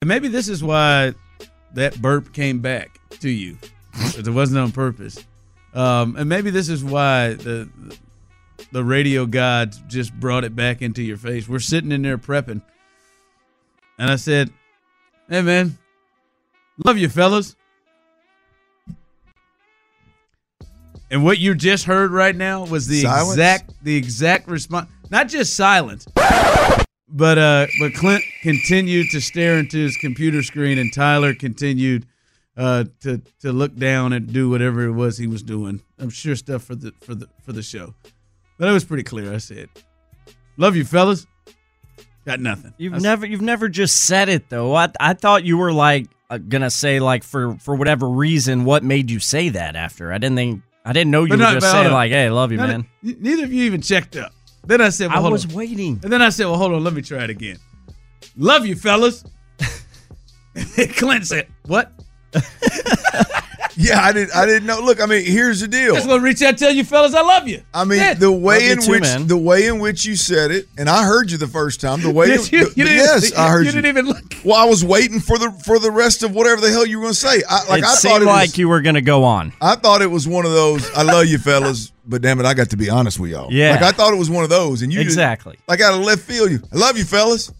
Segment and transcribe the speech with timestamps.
[0.00, 1.14] And maybe this is why
[1.74, 3.58] that burp came back to you.
[4.16, 5.24] it wasn't on purpose.
[5.74, 7.68] Um, and maybe this is why the
[8.72, 11.48] the radio gods just brought it back into your face.
[11.48, 12.62] We're sitting in there prepping.
[13.98, 14.50] And I said,
[15.28, 15.76] Hey man,
[16.84, 17.56] love you fellas.
[21.10, 23.30] And what you just heard right now was the Silence?
[23.32, 24.90] exact the exact response.
[25.10, 26.06] Not just silence,
[27.18, 32.06] but uh, but Clint continued to stare into his computer screen, and Tyler continued
[32.56, 35.82] uh, to to look down and do whatever it was he was doing.
[35.98, 37.94] I'm sure stuff for the for the for the show,
[38.58, 39.34] but it was pretty clear.
[39.34, 39.68] I said,
[40.56, 41.26] "Love you, fellas."
[42.24, 42.74] Got nothing.
[42.78, 44.74] You've never you've never just said it though.
[44.74, 48.84] I I thought you were like uh, gonna say like for for whatever reason what
[48.84, 50.12] made you say that after.
[50.12, 52.58] I didn't think I didn't know you were not- just saying like, "Hey, love you,
[52.58, 54.32] man." Neither of you even checked up.
[54.68, 55.54] Then I said, well, I hold was on.
[55.54, 55.98] waiting.
[56.02, 57.56] And then I said, well, hold on, let me try it again.
[58.36, 59.24] Love you, fellas.
[60.96, 61.90] Clint said, what?
[63.80, 64.34] Yeah, I didn't.
[64.34, 64.80] I didn't know.
[64.80, 65.94] Look, I mean, here's the deal.
[65.94, 67.62] Just gonna reach out and tell you fellas I love you.
[67.72, 69.28] I mean, That's the way you in too, which man.
[69.28, 72.02] the way in which you said it, and I heard you the first time.
[72.02, 72.64] The way, Did you?
[72.64, 73.72] the- You didn't- yes, I heard you you.
[73.80, 74.34] didn't even look.
[74.44, 77.04] Well, I was waiting for the for the rest of whatever the hell you were
[77.04, 77.40] going to say.
[77.48, 79.52] I, like it I thought seemed it like was, you were gonna go on.
[79.60, 80.90] I thought it was one of those.
[80.96, 83.46] I love you, fellas, but damn it, I got to be honest with y'all.
[83.52, 83.70] Yeah.
[83.74, 85.56] like I thought it was one of those, and you just- Exactly.
[85.68, 86.60] like out of left field, you.
[86.72, 87.52] I love you, fellas.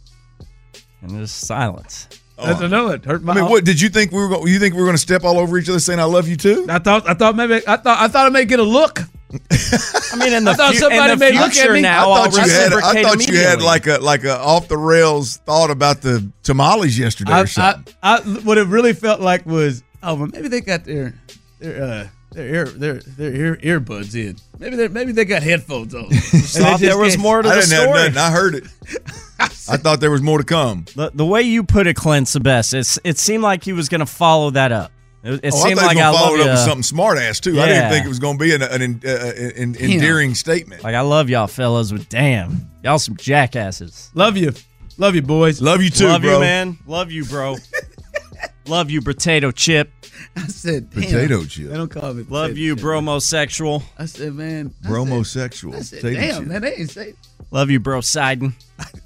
[1.01, 2.09] And there's silence.
[2.41, 2.91] I don't know.
[2.91, 3.33] It hurt my.
[3.33, 4.29] I mean, what did you think we were?
[4.29, 6.29] going You think we were going to step all over each other saying I love
[6.29, 6.67] you too?
[6.69, 7.09] I thought.
[7.09, 7.55] I thought maybe.
[7.67, 7.99] I thought.
[7.99, 9.01] I thought I may get a look.
[9.51, 11.83] I mean, in the, I thought fu- somebody in the may look at me.
[11.83, 12.73] now, I I'll thought you had.
[12.73, 16.99] I thought you had like a like a off the rails thought about the tamales
[16.99, 17.95] yesterday I, or something.
[18.03, 21.15] I, I, what it really felt like was, oh, well, maybe they got their
[21.59, 24.37] their uh, their ear their their ear earbuds in.
[24.59, 26.05] Maybe they maybe they got headphones on.
[26.05, 27.99] And they there was more to I the didn't have story.
[27.99, 28.17] nothing.
[28.17, 28.65] I heard it.
[29.71, 30.85] I thought there was more to come.
[30.97, 32.75] The, the way you put it, Clint's the best.
[32.75, 34.93] It's, it seemed like he was going to follow that up.
[35.25, 36.41] It, it Oh, I seemed thought like he I was love going to follow it
[36.41, 36.51] up you.
[36.53, 37.61] with something smart ass too.
[37.61, 40.83] I didn't think it was going to be an, an, an, uh, an endearing statement.
[40.85, 44.11] Like I love y'all fellas, but damn, y'all some jackasses.
[44.15, 44.53] Love you,
[44.97, 45.61] love you, boys.
[45.61, 46.35] Love you too, love bro.
[46.35, 46.79] you, man.
[46.87, 47.57] Love you, bro.
[48.67, 49.91] love you, potato chip.
[50.37, 51.03] I said, damn.
[51.03, 51.69] Potato chip.
[51.71, 52.23] They don't call me.
[52.29, 52.85] Love potato you, chip.
[52.85, 53.83] bromosexual.
[53.99, 54.73] I said, man.
[54.83, 55.75] I said- Bromosexual.
[55.75, 56.47] I said, Potato damn, chip.
[56.49, 57.15] man, they ain't say.
[57.51, 58.01] Love you, bro.
[58.03, 58.55] Sidon.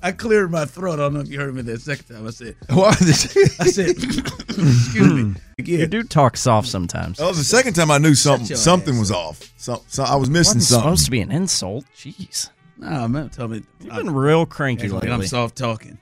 [0.03, 0.94] I cleared my throat.
[0.94, 2.26] I don't know if you heard me that second time.
[2.26, 5.34] I said, Why this- I said, excuse me.
[5.64, 7.19] You do talk soft sometimes.
[7.19, 8.56] That was the second time I knew something.
[8.56, 9.53] Something ass was off.
[9.56, 10.82] So, so I was missing Wasn't something.
[10.82, 11.84] supposed to be an insult.
[11.97, 13.62] Jeez, Nah, man, tell me.
[13.78, 15.14] you've been real cranky like lately.
[15.14, 15.98] I'm soft talking.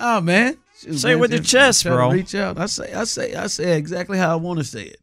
[0.00, 2.10] Oh man, Shoot, Say it man, with your chest, bro.
[2.10, 2.58] Reach out.
[2.58, 5.00] I say, I say, I say exactly how I want to say it.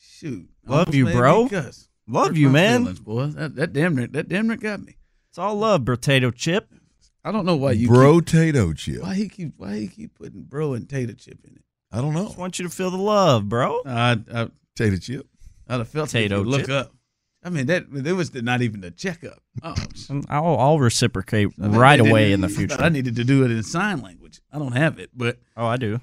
[0.00, 1.50] Shoot, Love you, bro.
[2.08, 2.82] Love Hurt you, man.
[2.82, 3.26] feelings, boy.
[3.26, 4.96] That, that damn near, that damn near got me.
[5.32, 6.68] It's all love, potato chip.
[7.24, 9.00] I don't know why you Bro, Keep, tato chip.
[9.00, 11.62] why he keep why he keep putting bro and tater chip in it.
[11.90, 12.26] I don't know.
[12.26, 13.80] Just want you to feel the love, bro.
[13.86, 15.26] I I Tato chip.
[15.66, 16.92] I'd have felt Potato it if you look up.
[17.42, 19.42] I mean that it was not even the checkup.
[19.62, 19.74] Oh,
[20.28, 22.76] I'll, I'll reciprocate I mean, right away in the future.
[22.78, 24.42] I needed to do it in sign language.
[24.52, 25.98] I don't have it, but Oh, I do.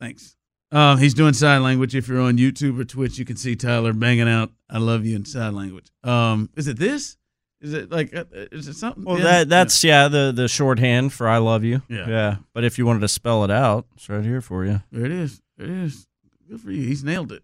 [0.00, 0.36] Thanks.
[0.72, 1.94] Um, he's doing sign language.
[1.94, 5.16] If you're on YouTube or Twitch, you can see Tyler banging out "I love you"
[5.16, 5.90] in sign language.
[6.02, 7.18] Um, is it this?
[7.60, 8.14] Is it like?
[8.14, 9.04] Uh, is it something?
[9.04, 9.24] Well, Yeah.
[9.24, 12.08] that that's yeah the the shorthand for "I love you." Yeah.
[12.08, 12.36] yeah.
[12.54, 14.82] But if you wanted to spell it out, it's right here for you.
[14.92, 15.40] there it is.
[15.56, 16.06] There it is.
[16.48, 16.82] Good for you.
[16.86, 17.42] He's nailed it.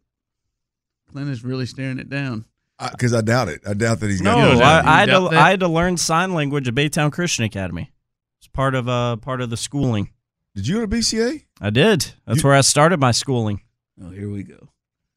[1.10, 2.44] Clint is really staring it down.
[2.92, 3.60] Because I, doubt it.
[3.66, 5.34] I doubt that he's got No, You don't I, doubt- I had you to that?
[5.46, 7.92] I had to learn sign language at Baytown Christian Academy.
[8.40, 10.10] It's part of uh part of the schooling.
[10.54, 11.44] Did you go to BCA?
[11.60, 12.12] I did.
[12.26, 13.60] That's You- where I started my schooling.
[14.02, 14.68] Oh, here we go.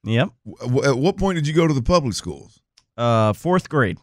[0.04, 0.30] Yep.
[0.62, 2.62] W- At what point did you go to the public schools?
[2.96, 3.98] Uh, fourth grade.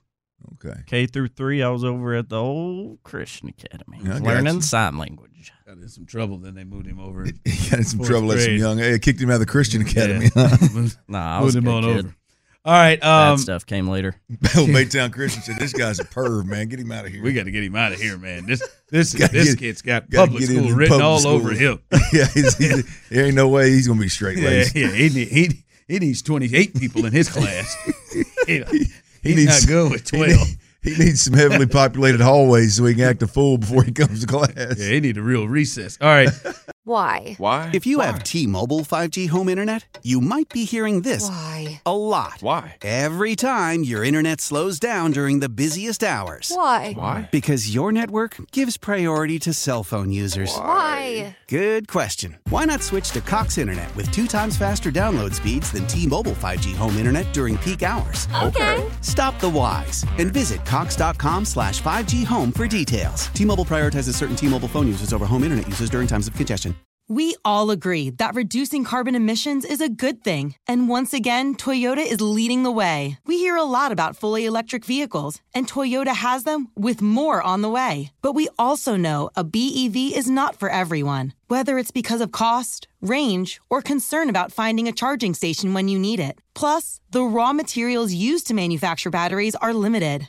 [0.55, 0.81] Okay.
[0.87, 4.61] K through three, I was over at the old Christian Academy, Yeah, learning you.
[4.62, 5.53] sign language.
[5.67, 6.39] Got in some trouble.
[6.39, 7.25] Then they moved him over.
[7.45, 8.61] He got in some Fourth trouble at some grade.
[8.61, 9.03] young age.
[9.03, 10.29] Kicked him out of the Christian Academy.
[10.35, 10.56] Yeah.
[10.73, 11.99] moved Nah, I was a him on kid.
[12.06, 12.15] over.
[12.67, 12.99] All right.
[12.99, 14.15] Bad Um, stuff came later.
[14.56, 16.69] Old Baytown Christian said, "This guy's a perv, man.
[16.69, 18.47] Get him out of here." we got to get him out of here, man.
[18.47, 21.33] This this this get- kid's got public school in written public all school.
[21.33, 21.81] over him.
[22.12, 24.75] yeah, he's, he's, there ain't no way he's gonna be straight Yeah, laced.
[24.75, 24.89] yeah.
[24.93, 27.77] He, need, he he needs twenty eight people in his class.
[29.25, 30.31] He, he's needs- not good with He, twelve.
[30.49, 33.92] need- he needs some heavily populated hallways so he can act a fool before he
[33.92, 34.78] comes to class.
[34.78, 35.98] Yeah, he need a real recess.
[36.00, 36.28] All right.
[36.86, 37.34] Why?
[37.38, 37.70] Why?
[37.72, 41.81] If you have T-Mobile 5G home internet, you might be hearing this Why?
[41.86, 42.34] a lot.
[42.40, 42.76] Why?
[42.82, 46.52] Every time your internet slows down during the busiest hours.
[46.54, 46.92] Why?
[46.92, 47.28] Why?
[47.32, 50.54] Because your network gives priority to cell phone users.
[50.54, 51.38] Why?
[51.48, 52.36] Good question.
[52.50, 56.75] Why not switch to Cox Internet with two times faster download speeds than T-Mobile 5G
[56.76, 58.28] home internet during peak hours?
[58.42, 58.86] Okay.
[59.00, 63.29] Stop the whys and visit cox.com slash 5G home for details.
[63.29, 66.75] T-Mobile prioritizes certain T-Mobile phone users over home internet users during times of congestion.
[67.06, 70.55] We all agree that reducing carbon emissions is a good thing.
[70.67, 73.19] And once again, Toyota is leading the way.
[73.26, 77.61] We hear a lot about fully electric vehicles, and Toyota has them with more on
[77.61, 78.11] the way.
[78.23, 82.88] But we also know a BEV is not for everyone, whether it's because of cost,
[83.03, 86.41] range, or concern about finding a charging station when you need it.
[86.55, 90.29] Plus, the raw materials used to manufacture batteries are limited.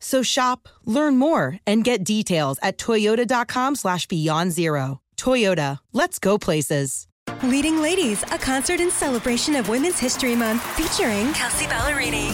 [0.00, 5.00] So shop, learn more, and get details at toyota.com slash beyond zero.
[5.16, 7.06] Toyota, let's go places.
[7.42, 12.28] Leading Ladies, a concert in celebration of Women's History Month featuring Kelsea Ballerini,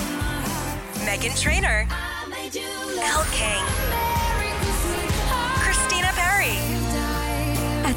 [1.07, 1.87] Meghan Trainor,
[3.03, 3.92] Elle King,